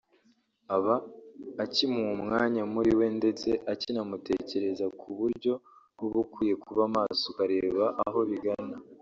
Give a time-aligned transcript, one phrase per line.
[0.75, 0.95] aba
[1.63, 5.53] akimuha umwanya muri we ndetse akinamutekereza ku buryo
[6.03, 8.75] uba ukwiye kuba maso ukareba aho bigana